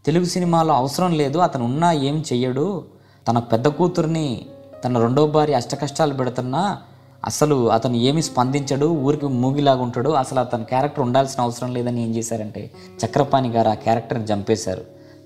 తెలుగు 0.06 0.26
సినిమాలో 0.26 0.74
అవసరం 0.74 1.14
లేదు 1.14 1.38
అతను 1.38 1.66
ఉన్నా 1.66 1.92
ఏం 1.92 2.20
చెయ్యడు 2.20 2.84
తన 3.28 3.40
పెద్ద 3.40 3.68
కూతుర్ని 3.68 4.46
తన 4.86 5.00
రెండో 5.00 5.28
భార్య 5.28 5.54
అష్టకష్టాలు 5.54 6.14
పెడుతున్నా 6.14 6.78
అసలు 7.26 7.72
అతను 7.72 7.96
ఏమి 7.96 8.22
స్పందించడు 8.22 8.86
ఊరికి 8.86 9.26
మూగిలాగా 9.26 9.82
ఉంటాడు 9.82 10.10
అసలు 10.10 10.40
అతని 10.40 10.64
క్యారెక్టర్ 10.64 11.00
ఉండాల్సిన 11.00 11.42
అవసరం 11.42 11.74
లేదని 11.74 12.04
ఏం 12.04 12.16
చేశారంటే 12.16 12.72
చక్రపాణి 13.06 13.50
గారు 13.50 13.70
ఆ 13.70 13.74
క్యారెక్టర్ని 13.74 14.26
చంపేశారు. 14.26 14.82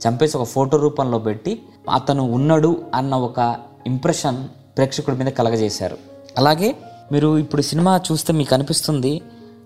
చంపేసి 0.08 0.38
ఒక 0.38 0.44
ఫోటో 0.44 0.78
రూపంలో 0.78 1.20
పెట్టి 1.20 1.62
అతను 1.94 2.24
ఉన్నాడు 2.24 2.84
అన్న 2.96 3.16
ఒక 3.16 3.56
ఇంప్రెషన్ 3.88 4.48
ప్రేక్షకుడి 4.78 5.18
మీద 5.18 5.28
కలగజేశారు. 5.28 5.98
అలాగే 6.38 6.76
మీరు 7.12 7.38
ఇప్పుడు 7.38 7.62
సినిమా 7.62 8.02
చూస్తే 8.12 8.34
మీకు 8.34 8.54
అనిపిస్తుంది 8.54 9.22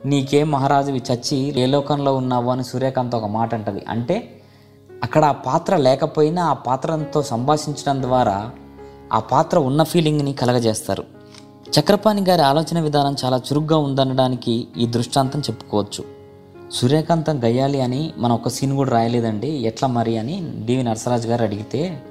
నీకే 0.05 0.43
మహారాజువి 0.43 1.03
చచ్చి 1.13 1.60
ఏ 1.60 1.65
లోకంలో 1.65 2.15
ఉన్నావు 2.15 2.50
అని 2.50 2.63
సూర్యకాంత్ 2.63 3.15
ఒక 3.15 3.25
మాట 3.25 3.53
అంటది. 3.53 3.86
అంటే 3.89 4.41
అక్కడ 5.03 5.25
ఆ 5.25 5.31
పాత్ర 5.31 5.75
లేకపోయినా 5.75 6.43
ఆ 6.43 6.53
పాత్రతో 6.53 7.22
సంభాషించడం 7.22 8.01
ద్వారా 8.01 8.51
ఆ 9.13 9.19
పాత్ర 9.19 9.60
ఉన్న 9.60 9.84
ఫీలింగ్ని 9.84 10.34
కలగజేస్తారు. 10.34 11.03
చక్రపాణి 11.79 12.22
గారి 12.29 12.41
ఆలోచన 12.41 12.79
విధానం 12.79 13.15
చాలా 13.25 13.38
చురుగ్గా 13.38 13.77
ఉందనడానికి 13.77 14.67
ఈ 14.77 14.86
దృష్టాంతం 14.86 15.39
చెప్పుకోవచ్చు. 15.39 16.03
సూర్యకాంతం 16.72 17.43
గయ్యాలి 17.43 17.81
అని 17.81 18.13
మనం 18.17 18.36
ఒక 18.36 18.48
సీన్ 18.48 18.75
కూడా 18.75 18.89
రాయలేదండి. 18.89 19.48
ఎట్లా 19.48 19.88
మరి 19.88 20.17
అని 20.17 20.53
డివి 20.65 20.84
నరసరాజు 20.84 21.27
గారు 21.27 21.43
అడిగితే 21.43 22.03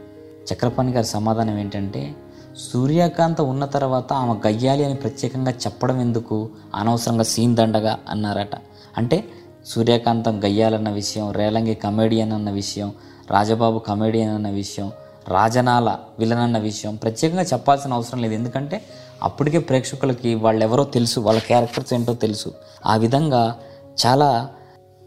చక్రపాణి 0.53 0.93
గారి 0.93 1.07
సమాధానం 1.07 1.59
ఏంటంటే 1.59 2.15
సూర్యకాంత 2.59 3.41
ఉన్న 3.41 3.65
తర్వాత 3.65 4.13
ఆమె 4.13 4.49
గయ్యాలి 4.49 4.85
అని 4.85 4.95
ప్రత్యేకంగా 4.95 5.51
చెప్పడం 5.51 6.01
ఎందుకు? 6.01 6.51
అనవసరంగా 6.75 7.23
సీన్ 7.23 7.57
దండగా 7.57 7.99
అన్నారట. 8.09 8.57
అంటే 8.99 9.25
సూర్యకాంతం 9.67 10.45
గయ్యాలన్న 10.45 10.91
విషయం 10.91 11.33
రేలంగి 11.33 11.75
కమేడియన్ 11.75 12.33
అన్న 12.33 12.51
విషయం 12.51 12.93
రాజబాబు 13.31 13.79
కమేడియన్ 13.79 14.31
అన్న 14.31 14.51
విషయం 14.51 14.93
రాజనాల 15.29 15.97
విలన్ 16.19 16.39
అన్న 16.39 16.59
విషయం 16.59 16.97
ప్రత్యేకంగా 16.97 17.43
చెప్పాల్సిన 17.43 17.93
అవసరం 17.93 18.23
లేదు. 18.23 18.35
ఎందుకంటే 18.35 18.85
అప్పటికే 19.23 19.59
ప్రేక్షకులకి 19.59 20.35
వాళ్ళెవరో 20.35 20.85
తెలుసు 20.85 21.21
వాళ్ళ 21.21 21.41
క్యారెక్టర్స్ 21.41 21.95
ఏంటో 21.95 22.15
తెలుసు. 22.15 22.53
ఆ 22.87 22.97
విధంగా 22.97 23.59
చాలా 24.07 24.49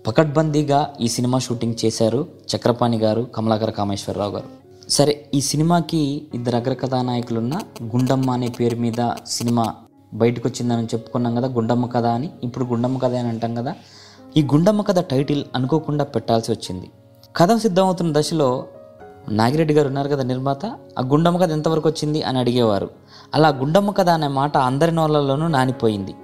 పకడ్బందీగా 0.08 0.94
ఈ 1.02 1.08
సినిమా 1.08 1.40
షూటింగ్ 1.40 1.86
చేశారు 1.86 2.28
చక్రపాణి 2.56 2.98
గారు 2.98 3.22
కమలాకర 3.22 3.70
కామేశ్వరరావు 3.70 4.32
గారు. 4.32 4.61
సరే 4.92 5.26
ఈ 5.34 5.42
సినిమాకి 5.42 6.28
ఇద్దరు 6.34 6.56
అగ్ర 6.56 6.74
కథానాయకులున్న 6.74 7.60
గుండమ్మ 7.84 8.32
అనే 8.32 8.48
పేరు 8.48 8.76
మీద 8.76 9.12
సినిమా 9.26 9.74
బయటకు 10.14 10.50
వచ్చిందని 10.50 10.86
చెప్పుకున్నాం 10.86 11.36
కదా 11.36 11.48
గుండమ్మ 11.48 11.86
కథ 11.86 12.06
అని. 12.06 12.30
ఇప్పుడు 12.44 12.66
గుండమ్మ 12.66 12.98
కథ 12.98 13.14
అని 13.14 13.28
అంటాం 13.28 13.56
కదా. 13.56 13.76
ఈ 14.38 14.44
గుండమ్మ 14.44 14.82
కథ 14.82 15.00
టైటిల్ 15.00 15.44
అనుకోకుండా 15.56 16.04
పెట్టాల్సి 16.04 16.52
వచ్చింది. 16.52 16.90
కథ 17.36 17.56
సిద్ధమవుతున్న 17.56 18.20
దశలో 18.20 18.66
నాగిరెడ్డి 19.30 19.74
గారు 19.74 19.88
ఉన్నారు 19.88 20.10
కదా 20.10 20.24
నిర్మాత 20.24 20.66
ఆ 20.66 21.02
గుండమ్మ 21.02 21.38
కథ 21.38 21.52
ఎంతవరకు 21.52 21.90
వచ్చింది? 21.90 22.24
అని 22.24 22.40
అడిగేవారు. 22.40 22.90
అలా 23.36 23.50
గుండమ్మ 23.50 23.92
కథ 23.92 24.10
అనే 24.10 24.28
మాట 24.28 24.58
అందరి 24.58 24.92
నోళ్ళలోనూ 24.92 25.48
నానిపోయింది. 25.48 26.16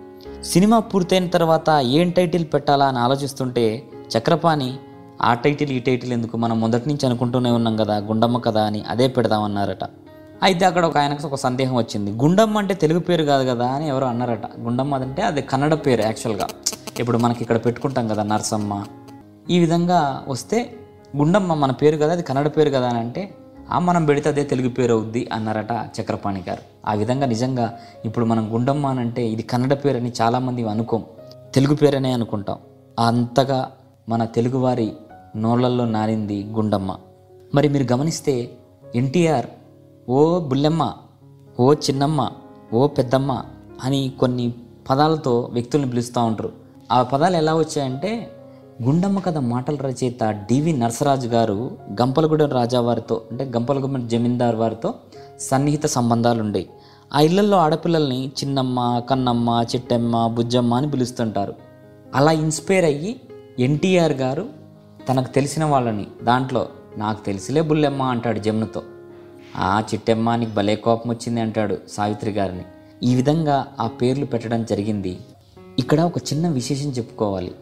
సినిమా 0.43 0.79
పూర్తయిన 0.79 1.27
తర్వాత 1.27 1.69
ఏం 1.81 2.09
టైటిల్ 2.09 2.45
పెట్టాలా 2.53 2.85
అని 2.85 2.99
ఆలోచిస్తుంటే 2.99 3.83
చక్రపాణి 4.17 4.73
ఆ 5.21 5.33
టైటిల్ 5.33 5.71
ఈ 5.71 5.79
టైటిల్ 5.79 6.13
ఎందుకు? 6.13 6.37
మనం 6.37 6.61
మొదటి 6.61 6.89
నుంచి 6.89 7.05
అనుకుంటూనే 7.05 7.51
ఉన్నాం 7.51 7.77
కదా 7.77 7.97
గుండమ్మ 7.97 8.37
కదా 8.37 8.63
అని 8.63 8.83
అదే 8.89 9.07
పెడదామన్నారట. 9.07 9.83
అయితే 10.43 10.65
అక్కడ 10.65 10.85
ఒక 10.85 10.97
ఆయనకు 10.97 11.27
ఒక 11.27 11.35
సందేహం 11.35 11.75
వచ్చింది. 11.75 12.11
గుండమ్మ 12.11 12.57
అంటే 12.57 12.73
తెలుగు 12.73 12.99
పేరు 12.99 13.23
కాదు 13.23 13.49
కదా 13.49 13.67
అని 13.67 13.87
ఎవరో 13.87 14.07
అన్నారట. 14.07 14.59
గుండమ్మ 14.59 14.95
అంటే 14.95 15.21
అది 15.21 15.41
కన్నడ 15.41 15.73
పేరు 15.73 16.01
యాక్చువల్గా. 16.01 16.47
ఇప్పుడు 16.99 17.17
మనకి 17.17 17.41
ఇక్కడ 17.41 17.65
పెట్టుకుంటాం 17.65 18.07
కదా 18.07 18.23
నర్సమ్మ. 18.23 18.85
ఈ 19.49 19.59
విధంగా 19.59 20.25
వస్తే 20.27 20.73
గుండమ్మ 21.17 21.53
మన 21.53 21.71
పేరు 21.71 21.97
కదా 21.97 22.11
అది 22.11 22.23
కన్నడ 22.23 22.47
పేరు 22.47 22.69
కదా 22.69 22.89
అని 22.89 22.99
అంటే 22.99 23.33
ఆ 23.69 23.79
మనం 23.79 24.05
పెడితే 24.05 24.29
అదే 24.29 24.43
తెలుగు 24.43 24.69
పేరు 24.69 24.93
అవుద్ది 24.93 25.29
అన్నారట 25.33 26.01
చక్రపాణి 26.01 26.43
గారు. 26.49 26.89
ఆ 26.89 26.93
విధంగా 26.93 27.25
నిజంగా 27.25 27.77
ఇప్పుడు 28.05 28.25
మనం 28.25 28.53
గుండమ్మ 28.53 28.87
అని 28.87 28.99
అంటే 28.99 29.27
ఇది 29.27 29.43
కన్నడ 29.43 29.73
పేరు 29.73 29.97
అని 29.97 30.11
చాలామంది 30.21 30.69
అనుకోం. 30.69 31.03
తెలుగు 31.53 31.75
పేరనే 31.75 32.11
అనుకుంటాం. 32.11 32.57
అంతగా 32.99 33.71
మన 34.09 34.25
తెలుగువారి 34.25 34.93
నోళ్ళల్లో 35.37 35.85
నారింది 35.85 36.43
గుండమ్మ. 36.43 36.97
మరి 37.55 37.67
మీరు 37.67 37.93
గమనిస్తే 37.93 38.57
ఎన్టీఆర్ 38.95 39.45
ఓ 40.09 40.39
బుల్లెమ్మ 40.39 40.93
ఓ 41.59 41.73
చిన్నమ్మ 41.73 42.29
ఓ 42.73 42.87
పెద్దమ్మ 42.87 43.43
అని 43.83 44.13
కొన్ని 44.19 44.53
పదాలతో 44.89 45.49
వ్యక్తుల్ని 45.53 45.89
పిలుస్తూ 45.89 46.23
ఉంటారు 46.23 46.51
ఆ 46.91 47.03
పదాలు 47.03 47.37
ఎలా 47.37 47.55
వచ్చాయంటే 47.55 48.31
గుండమ్మ 48.83 49.19
కథ 49.19 49.37
మాటల 49.37 49.75
రచయిత 49.75 50.23
డివి 50.23 50.73
నరసరాజు 50.73 51.27
గారు 51.27 51.77
గంపలగూడెం 52.01 52.49
రాజా 52.49 52.79
వారితో 52.79 53.21
అంటే 53.31 53.43
గంపలగూడెం 53.43 54.07
జమీందార్ 54.07 54.55
వారితో 54.55 54.93
సన్నిహిత 55.39 55.85
సంబంధాలు 55.85 56.41
ఉండేవి 56.43 56.69
ఆ 57.13 57.19
ఇళ్ళలో 57.19 57.57
ఆడపిల్లల్ని 57.57 58.27
చిన్నమ్మ 58.27 59.01
కన్నమ్మ 59.09 59.65
చిట్టమ్మ 59.75 60.27
బుజ్జమ్మ 60.27 60.73
అని 60.73 60.91
పిలుస్తుంటారు. 60.91 61.53
అలా 62.15 62.31
ఇన్స్పైర్ 62.31 62.85
అయ్యి 62.85 63.21
ఎన్టీఆర్ 63.59 64.11
గారు 64.11 64.45
తనకు 65.09 65.27
తెలిసిన 65.27 65.65
వాళ్ళని. 65.65 66.07
దాంట్లో 66.23 66.67
నాకు 66.97 67.25
తెలిసిలే 67.25 67.61
బుల్లెమ్మ 67.61 68.03
అంటాడు 68.03 68.39
జమునతో. 68.39 68.81
ఆ 69.57 69.83
చిట్టెమ్మ 69.93 70.35
నీకు 70.35 70.51
భలే 70.51 70.75
కోపం 70.75 71.09
వచ్చింది 71.09 71.41
అంటాడు 71.41 71.77
సావిత్రి 71.89 72.31
గారిని. 72.31 72.63
ఈ 73.03 73.15
విధంగా 73.15 73.67
ఆ 73.79 73.87
పేర్లు 73.87 74.25
పెట్టడం 74.25 74.65
జరిగింది. 74.65 75.17
ఇక్కడ 75.79 76.01
ఒక 76.01 76.17
చిన్న 76.17 76.49
విశేషం 76.49 76.89
చెప్పుకోవాలి. 76.89 77.55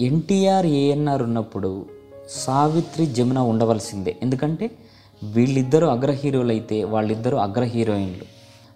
ఎన్టీఆర్ 0.00 0.66
ఏఎన్ఆర్ 0.66 1.22
ఉన్నప్పుడు 1.22 1.86
సావిత్రి 2.28 3.06
జమున 3.06 3.38
ఉండవలసిందే. 3.38 4.16
ఎందుకంటే 4.22 4.70
వీళ్ళిద్దరూ 5.22 5.86
అగ్ర 5.86 6.10
హీరోలు 6.10 6.48
అయితే 6.48 6.84
వాళ్ళిద్దరూ 6.84 7.38
అగ్ర 7.38 7.62
హీరోయిన్లు 7.62 8.24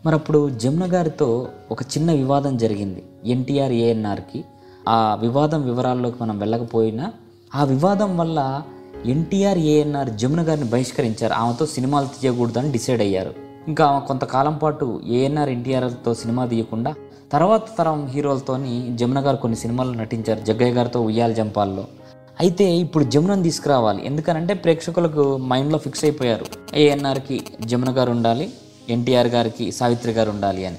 మరి 0.06 0.14
అప్పుడు 0.14 0.50
జమున 0.50 0.94
గారితో 0.94 1.48
ఒక 1.70 1.82
చిన్న 1.82 2.12
వివాదం 2.12 2.56
జరిగింది. 2.56 3.02
ఎన్టీఆర్ 3.24 3.72
ఏఎన్ఆర్కి. 3.72 4.44
ఆ 4.88 5.18
వివాదం 5.20 5.62
వివరాల్లోకి 5.62 6.22
మనం 6.22 6.38
వెళ్ళకపోయినా 6.38 7.12
ఆ 7.56 7.64
వివాదం 7.64 8.16
వల్ల 8.16 8.62
ఎన్టీఆర్ 9.06 9.58
ఏఎన్ఆర్ 9.58 10.10
జమున 10.10 10.48
గారిని 10.48 10.66
బహిష్కరించారు. 10.66 11.32
ఆమెతో 11.32 11.66
సినిమాలు 11.66 12.06
తీయకూడదని 12.06 12.72
డిసైడ్ 12.72 13.00
అయ్యారు. 13.00 13.34
ఇంకా 13.68 13.86
ఆమె 13.86 14.06
కొంతకాలం 14.06 14.54
పాటు 14.54 15.00
ఏఎన్ఆర్ 15.06 15.48
ఎన్టీఆర్తో 15.48 16.14
సినిమా 16.14 16.46
తీయకుండా 16.46 16.94
తర్వాత 17.32 17.62
తరం 17.78 18.06
హీరోలతోని 18.06 18.96
జమున 18.96 19.26
గారు 19.26 19.36
కొన్ని 19.36 19.58
సినిమాలు 19.58 19.92
నటించారు 19.92 20.40
జగ్గయ్య 20.40 20.72
గారితో 20.72 21.00
ఉయ్యాల 21.00 21.32
జంపాల్లో. 21.32 21.84
అయితే 22.40 22.64
ఇప్పుడు 22.64 23.04
జమునని 23.04 23.42
తీసుకురావాలి. 23.42 24.06
ఎందుకనంటే 24.06 24.54
ప్రేక్షకులకు 24.54 25.36
మైండ్లో 25.36 25.78
ఫిక్స్ 25.78 26.04
అయిపోయారు. 26.04 26.46
ఏఎన్ఆర్కి 26.74 27.42
జమున 27.64 27.96
గారు 27.96 28.10
ఉండాలి 28.10 28.50
ఎన్టీఆర్ 28.90 29.26
గారికి 29.26 29.72
సావిత్రి 29.72 30.12
గారు 30.12 30.30
ఉండాలి 30.30 30.66
అని. 30.66 30.76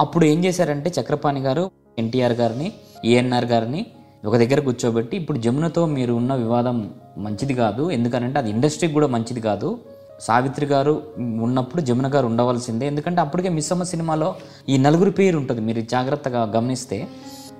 అప్పుడు 0.00 0.24
ఏం 0.24 0.44
చేశారంటే 0.44 0.92
చక్రపాణి 1.00 1.40
గారు 1.40 1.70
ఎన్టీఆర్ 1.98 2.32
గారిని 2.32 2.72
ఏఎన్ఆర్ 3.04 3.44
గారిని 3.44 3.86
ఒక 4.24 4.36
దగ్గర 4.36 4.60
కూర్చోబెట్టి 4.60 5.16
ఇప్పుడు 5.16 5.38
జమునతో 5.38 5.86
మీరు 5.86 6.14
ఉన్న 6.14 6.34
వివాదం 6.34 6.90
మంచిది 7.18 7.54
కాదు. 7.54 7.90
ఎందుకనంటే 7.90 8.38
అది 8.38 8.50
ఇండస్ట్రీకి 8.50 8.94
కూడా 8.94 9.06
మంచిది 9.06 9.40
కాదు. 9.40 9.78
సావిత్రి 10.20 10.66
గారు 10.66 11.02
ఉన్నప్పుడు 11.18 11.82
జమున 11.82 12.14
గారు 12.14 12.26
ఉండవలసిందే. 12.26 12.86
ఎందుకంటే 12.86 13.20
అప్పటికే 13.20 13.48
మిస్సమ్మ 13.48 13.82
సినిమాలో 13.82 14.34
ఈ 14.68 14.78
నలుగురి 14.78 15.10
పేరు 15.10 15.38
ఉంటుంది. 15.38 15.60
మీరు 15.60 15.80
జాగ్రత్తగా 15.80 16.42
గమనిస్తే 16.42 17.08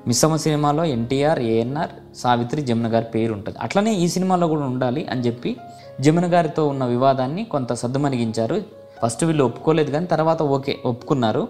మిస్సమ్మ 0.07 0.37
సినిమాలో 0.37 0.85
ఎన్టీఆర్ 0.85 1.39
ఏఎన్ఆర్ 1.39 2.17
సావిత్రి 2.17 2.63
జమున 2.63 2.95
గారి 2.95 3.05
పేరు 3.05 3.33
ఉంటుంది. 3.33 3.59
అట్లనే 3.59 3.95
ఈ 3.95 4.09
సినిమాలో 4.09 4.49
కూడా 4.49 4.63
ఉండాలి 4.63 5.07
అని 5.11 5.21
చెప్పి 5.21 5.57
జమున 6.01 6.33
గారితో 6.33 6.69
ఉన్న 6.69 6.85
వివాదాన్ని 6.85 7.45
కొంత 7.45 7.73
సద్దుమణిగించారు. 7.73 8.63
ఫస్ట్ 9.03 9.25
వీళ్ళు 9.25 9.45
ఒప్పుకోలేదు 9.45 9.91
కానీ 9.91 10.07
తర్వాత 10.07 10.43
ఓకే 10.43 10.79
ఒప్పుకున్నారు. 10.85 11.49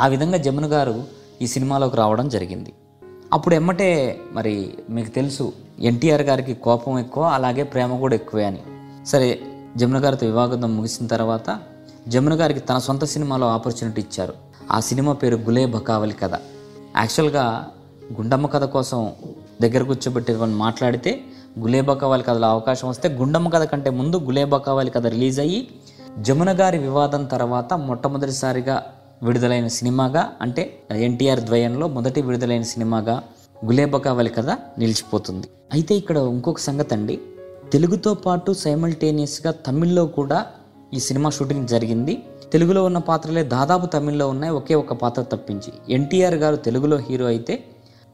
ఆ 0.00 0.06
విధంగా 0.06 0.36
జమున 0.36 0.66
గారు 0.66 1.04
ఈ 1.42 1.46
సినిమాలోకి 1.46 1.96
రావడం 1.96 2.28
జరిగింది. 2.28 2.72
అప్పుడు 3.32 3.54
ఎమ్మటే 3.54 4.20
మరి 4.32 4.74
మీకు 4.90 5.08
తెలుసు 5.08 5.52
ఎన్టీఆర్ 5.80 6.22
గారికి 6.22 6.54
కోపం 6.54 6.98
ఎక్కువ 6.98 7.24
అలాగే 7.24 7.62
ప్రేమ 7.62 7.98
కూడా 7.98 8.14
ఎక్కువే 8.14 8.44
అని. 8.44 8.58
సరే 9.06 9.40
జమున 9.76 10.04
గారితో 10.04 10.26
వివాహం 10.26 10.76
ముగిసిన 10.76 11.06
తర్వాత 11.06 11.58
జమున 12.08 12.34
గారికి 12.34 12.60
తన 12.60 12.78
సొంత 12.78 13.04
సినిమాలో 13.04 13.48
ఆపర్చునిటీ 13.48 14.00
ఇచ్చారు. 14.00 14.34
ఆ 14.70 14.80
సినిమా 14.80 15.12
పేరు 15.12 15.36
గులే 15.36 15.66
బకావలి 15.66 16.14
కథ. 16.14 16.34
యాక్చువల్గా 16.96 17.66
గుండమ్మ 18.12 18.46
కథ 18.46 18.64
కోసం 18.64 19.12
దగ్గర 19.62 19.82
కూర్చోబెట్టి 19.82 20.32
మాట్లాడితే 20.34 21.20
గులే 21.58 21.80
బకావాలి 21.80 22.22
కథలో 22.22 22.48
అవకాశం 22.48 22.88
వస్తే 22.88 23.08
గుండమ్మ 23.08 23.48
కథ 23.48 23.62
కంటే 23.62 23.90
ముందు 23.90 24.16
గులే 24.16 24.44
బకావాలి 24.44 24.90
కథ 24.90 25.06
రిలీజ్ 25.06 25.40
అయ్యి 25.40 25.68
జమున 26.18 26.60
గారి 26.60 26.78
వివాదం 26.78 27.24
తర్వాత 27.24 27.74
మొట్టమొదటిసారిగా 27.74 28.82
విడుదలైన 29.22 29.66
సినిమాగా 29.66 30.32
అంటే 30.42 30.82
ఎన్టీఆర్ 30.96 31.40
ద్వయంలో 31.40 31.88
మొదటి 31.88 32.22
విడుదలైన 32.22 32.62
సినిమాగా 32.62 33.22
గులేబకావలి 33.64 34.30
కథ 34.30 34.50
నిలిచిపోతుంది. 34.50 35.46
అయితే 35.72 35.94
ఇక్కడ 35.94 36.16
ఇంకొక 36.16 36.58
సంగతి 36.58 36.94
అండి. 36.94 37.20
తెలుగుతో 37.72 38.14
పాటు 38.14 38.52
సైమల్టేనియస్గా 38.52 39.52
తమిళ్ళో 39.52 40.06
కూడా 40.06 40.46
ఈ 40.94 40.98
సినిమా 40.98 41.30
షూటింగ్ 41.30 41.68
జరిగింది. 41.68 42.22
తెలుగులో 42.52 42.84
ఉన్న 42.84 42.98
పాత్రలే 42.98 43.42
దాదాపు 43.42 43.86
తమిళ్ళో 43.86 44.28
ఉన్నాయి. 44.28 44.52
ఒకే 44.52 44.74
ఒక 44.74 44.92
పాత్ర 44.92 45.22
తప్పించి. 45.22 45.94
ఎన్టీఆర్ 45.94 46.34
గారు 46.34 46.56
తెలుగులో 46.56 46.96
హీరో 46.96 47.26
అయితే 47.26 47.64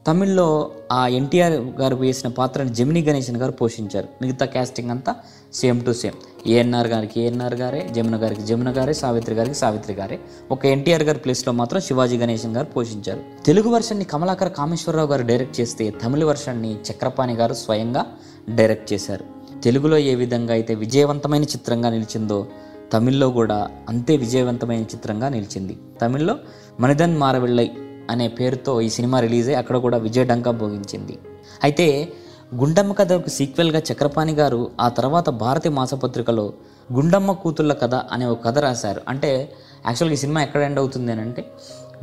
తమిళ్ళో 0.07 0.71
ఆ 0.91 1.07
ఎన్టీఆర్ 1.07 1.53
గారు 1.53 1.95
వేసిన 1.95 2.29
పాత్రని 2.29 2.69
జమిని 2.69 3.01
గణేశన్ 3.03 3.37
గారు 3.37 3.51
పోషించారు. 3.51 4.07
మిగతా 4.21 4.45
క్యాస్టింగ్ 4.45 4.91
అంతా 4.91 5.15
సేమ్ 5.53 5.85
టు 5.85 5.91
సేమ్. 5.91 6.49
ఏఎన్ఆర్ 6.49 6.87
గారికి 6.87 7.21
ఏఎన్ఆర్ 7.21 7.53
గారే 7.53 7.89
జమున 7.91 8.15
గారికి 8.15 8.41
జమున 8.41 8.71
గారే 8.71 8.93
సావిత్రి 8.93 9.35
గారికి 9.35 9.55
సావిత్రి 9.55 9.93
గారే. 9.93 10.19
ఒక 10.51 10.65
ఎన్టీఆర్ 10.65 11.03
గారి 11.03 11.19
ప్లేస్లో 11.19 11.53
మాత్రం 11.53 11.81
శివాజీ 11.81 12.17
గణేశన్ 12.17 12.55
గారు 12.55 12.65
పోషించారు. 12.65 13.43
తెలుగు 13.45 13.69
వర్షన్ని 13.69 14.05
కమలాకర్ 14.05 14.51
కామేశ్వరరావు 14.51 15.07
గారు 15.07 15.23
డైరెక్ట్ 15.23 15.61
చేస్తే 15.61 15.93
తమిళ 16.03 16.23
వర్షన్ని 16.23 16.75
చక్రపాణి 16.91 17.33
గారు 17.33 17.53
స్వయంగా 17.53 18.05
డైరెక్ట్ 18.49 18.93
చేశారు. 18.93 19.25
తెలుగులో 19.61 19.97
ఏ 19.97 20.15
విధంగా 20.15 20.53
అయితే 20.53 20.75
విజయవంతమైన 20.75 21.43
చిత్రంగా 21.43 21.89
నిలిచిందో 21.89 22.47
తమిళ్ళో 22.93 23.29
కూడా 23.29 23.67
అంతే 23.89 24.17
విజయవంతమైన 24.17 24.81
చిత్రంగా 24.81 25.29
నిలిచింది. 25.29 25.77
తమిళ్ళో 26.01 26.35
మనిదన్ 26.79 27.17
మారవిళ్ళై 27.17 27.71
అనే 28.09 28.27
పేరుతో 28.27 28.81
ఈ 28.81 28.89
సినిమా 28.89 29.19
రిలీజ్ 29.19 29.47
అయ్యి 29.47 29.59
అక్కడ 29.59 29.77
కూడా 29.77 29.97
విజయ 29.97 30.23
డంకా 30.23 30.51
భోగించింది. 30.51 31.19
అయితే 31.63 32.13
గుండమ్మ 32.55 32.93
కథకు 32.93 33.29
సీక్వెల్గా 33.29 33.81
చక్రపాణి 33.91 34.33
గారు 34.33 34.71
ఆ 34.81 34.89
తర్వాత 34.89 35.29
భారతి 35.29 35.69
మాసపత్రికలో 35.69 36.53
గుండమ్మ 36.93 37.31
కూతుళ్ళ 37.31 37.73
కథ 37.73 37.95
అనే 37.95 38.25
ఒక 38.25 38.45
కథ 38.45 38.59
రాశారు. 38.59 39.01
అంటే 39.07 39.53
యాక్చువల్గా 39.85 40.13
ఈ 40.13 40.17
సినిమా 40.17 40.43
ఎక్కడ 40.43 40.61
ఎండ్ 40.61 40.79
అవుతుంది 40.79 41.11
అని 41.11 41.21
అంటే 41.21 41.51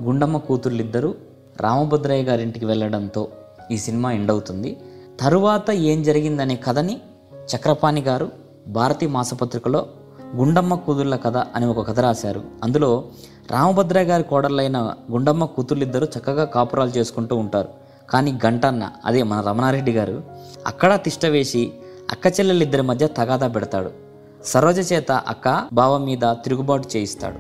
గుండమ్మ 0.03 0.37
కూతుళ్ళు 0.37 0.83
ఇద్దరు 0.83 1.15
రామభద్రయ్య 1.61 2.23
గారి 2.23 2.43
ఇంటికి 2.43 2.67
వెళ్ళడంతో 2.67 3.29
ఈ 3.71 3.77
సినిమా 3.77 4.13
ఎండ్ 4.13 4.31
అవుతుంది. 4.31 4.77
తరువాత 5.21 5.71
ఏం 5.71 6.03
జరిగిందనే 6.03 6.57
కథని 6.57 7.01
చక్రపాణి 7.57 8.01
గారు 8.01 8.31
భారతీ 8.69 9.07
మాసపత్రికలో 9.07 9.87
గుండమ్మ 10.37 10.75
కూతుళ్ళ 10.75 11.17
కథ 11.17 11.37
అని 11.37 11.67
ఒక 11.67 11.89
కథ 11.89 12.01
రాశారు. 12.01 12.43
అందులో 12.63 13.05
రామభద్రయ్య 13.53 14.07
గారి 14.07 14.23
కోడళ్ళైన 14.23 14.95
గుండమ్మ 15.13 15.45
కూతుళ్ళిద్దరూ 15.45 16.07
చక్కగా 16.19 16.45
కాపురాలు 16.45 16.91
చేసుకుంటూ 16.91 17.37
ఉంటారు. 17.37 17.69
కానీ 18.11 18.39
గంటన్న 18.47 18.91
అదే 19.05 19.23
మన 19.23 19.41
రమణారెడ్డి 19.41 19.93
గారు 19.93 20.23
అక్కడ 20.67 20.95
తిష్ట 20.97 21.27
వేసి 21.27 21.73
అక్క 22.11 22.27
చెల్లెలిద్దరి 22.27 22.83
మధ్య 22.83 23.07
తగాదా 23.07 23.49
పెడతాడు. 23.49 23.91
సరోజ 24.45 24.93
చేత 24.93 25.13
అక్క 25.13 25.69
బావ 25.73 25.99
మీద 25.99 26.25
తిరుగుబాటు 26.25 26.89
చేయిస్తాడు. 26.97 27.39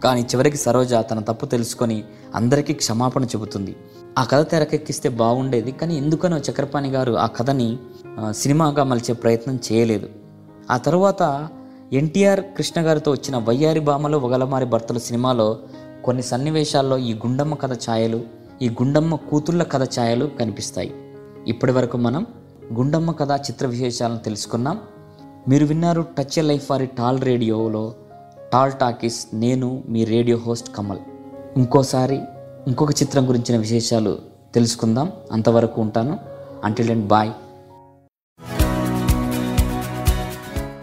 కానీ 0.00 0.20
చివరికి 0.20 0.56
సరోజ 0.56 0.94
తన 1.10 1.20
తప్పు 1.20 1.46
తెలుసుకొని 1.46 2.04
అందరికీ 2.34 2.72
క్షమాపణ 2.72 3.24
చెబుతుంది. 3.24 3.76
ఆ 4.18 4.24
కథ 4.24 4.50
తెరకెక్కిస్తే 4.50 5.08
బాగుండేది 5.08 5.72
కానీ 5.72 5.96
ఎందుకనో 5.96 6.38
చక్రపాణి 6.38 6.90
గారు 6.90 7.12
ఆ 7.12 7.26
కథని 7.26 7.68
సినిమాగా 8.30 8.84
మలిచే 8.84 9.14
ప్రయత్నం 9.14 9.58
చేయలేదు. 9.72 10.08
ఆ 10.70 10.76
తరువాత 10.76 11.48
ఎన్టీఆర్ 11.94 12.40
కృష్ణ 12.40 12.80
గారితో 12.80 13.10
వచ్చిన 13.10 13.36
వయ్యారి 13.36 13.80
భామలు 13.80 14.18
వగలమారి 14.18 14.64
భర్తలు 14.64 14.98
సినిమాలో 14.98 15.58
కొన్ని 16.04 16.22
సన్నివేశాల్లో 16.22 16.98
ఈ 16.98 17.14
గుండమ్మ 17.14 17.54
కథ 17.54 17.72
ఛాయలు 17.72 18.22
ఈ 18.62 18.68
గుండమ్మ 18.68 19.14
కూతుళ్ళ 19.14 19.62
కథ 19.62 19.82
ఛాయలు 19.82 20.26
కనిపిస్తాయి. 20.26 20.94
ఇప్పటి 21.48 21.72
వరకు 21.72 21.96
మనం 21.96 22.26
గుండమ్మ 22.74 23.10
కథ 23.10 23.32
చిత్ర 23.32 23.66
విశేషాలను 23.66 24.18
తెలుసుకున్నాం. 24.18 24.80
మీరు 25.48 25.66
విన్నారు 25.66 26.04
టచ్ 26.18 26.44
లైఫ్ 26.44 26.72
ఆర్ 26.72 26.88
టాల్ 26.98 27.20
రేడియోలో 27.20 27.94
టాల్ 28.52 28.72
టాకీస్ 28.72 29.26
నేను 29.34 29.82
మీ 29.88 30.04
రేడియో 30.04 30.38
హోస్ట్ 30.38 30.76
కమల్. 30.76 30.98
ఇంకోసారి 31.56 32.20
ఇంకొక 32.66 32.90
చిత్రం 32.90 33.28
గురించిన 33.28 33.58
విశేషాలు 33.58 34.18
తెలుసుకుందాం. 34.54 35.12
అంతవరకు 35.32 35.82
ఉంటాను. 35.82 36.18
Until 36.64 36.90
and 36.90 37.06
bye 37.06 37.30